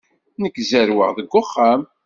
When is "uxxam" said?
1.41-1.81